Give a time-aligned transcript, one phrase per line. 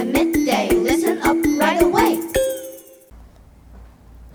[0.00, 0.70] at midday.
[0.70, 2.16] Listen up right away.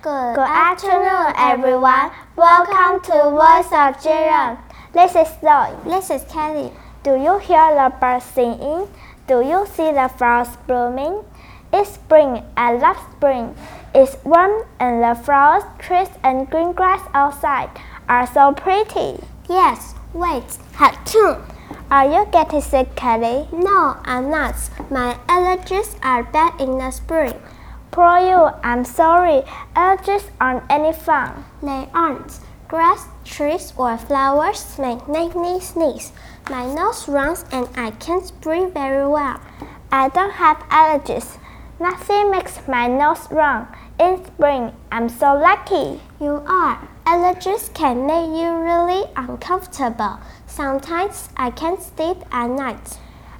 [0.01, 2.11] Good, Good afternoon, everyone.
[2.35, 4.59] Welcome to Voice of Children.
[4.93, 5.75] This is Zoe.
[5.85, 6.71] This is Kelly.
[7.01, 8.87] Do you hear the birds singing?
[9.27, 11.23] Do you see the flowers blooming?
[11.73, 12.43] It's spring.
[12.55, 13.55] I love spring.
[13.95, 17.71] It's warm and the flowers, trees, and green grass outside
[18.07, 19.17] are so pretty.
[19.49, 21.37] Yes, wait, have two.
[21.95, 23.47] Are you getting sick, Kelly?
[23.53, 24.55] No, I'm not.
[24.91, 27.39] My allergies are bad in the spring.
[27.91, 29.43] Poor you, I'm sorry.
[29.77, 31.45] Allergies aren't any fun.
[31.63, 32.39] They aren't.
[32.67, 36.11] Grass, trees, or flowers make me sneeze.
[36.49, 39.39] My nose runs and I can't breathe very well.
[39.89, 41.37] I don't have allergies.
[41.79, 43.69] Nothing makes my nose run.
[44.01, 46.01] In spring, I'm so lucky.
[46.19, 46.77] You are.
[47.05, 48.94] Allergies can make you really
[49.29, 50.19] uncomfortable.
[50.47, 52.97] Sometimes I can't sleep at night.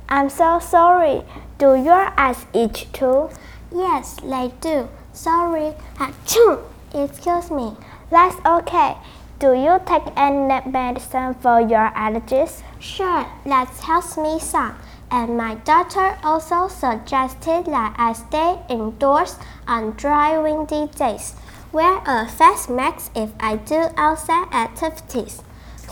[0.08, 1.23] I'm so sorry.
[1.58, 3.30] Do your eyes itch too?
[3.73, 4.88] Yes, they do.
[5.14, 5.73] Sorry.
[5.97, 6.61] Achoo!
[6.94, 7.75] Excuse me.
[8.09, 8.97] That's okay.
[9.39, 12.64] Do you take any medicine for your allergies?
[12.80, 14.75] Sure, that helps me some.
[15.11, 21.36] And my doctor also suggested that I stay indoors on dry, windy days.
[21.72, 25.42] Wear a face mask if I do outside activities.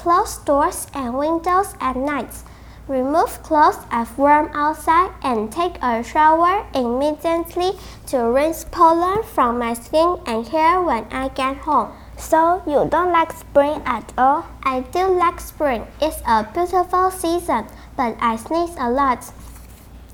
[0.03, 2.43] Close doors and windows at night.
[2.89, 7.71] Remove clothes if warm outside and take a shower immediately
[8.07, 11.93] to rinse pollen from my skin and hair when I get home.
[12.17, 14.45] So you don't like spring at all?
[14.63, 15.87] I do like spring.
[16.01, 19.31] It's a beautiful season, but I sneeze a lot.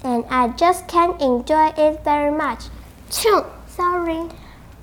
[0.03, 2.65] And I just can't enjoy it very much.
[3.09, 3.43] Choo!
[3.65, 4.29] Sorry.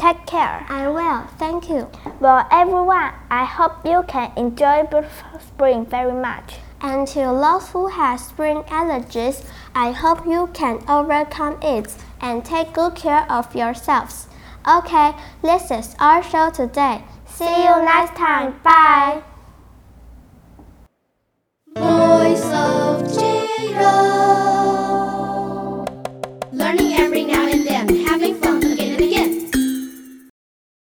[0.07, 0.65] Take care.
[0.69, 1.27] I will.
[1.37, 1.89] Thank you.
[2.21, 6.59] Well, everyone, I hope you can enjoy beautiful spring very much.
[6.81, 12.73] And to those who have spring allergies, I hope you can overcome it and take
[12.73, 14.29] good care of yourselves.
[14.79, 15.13] Okay,
[15.43, 17.03] this is our show today.
[17.27, 18.61] See you next time.
[18.63, 19.25] Bye.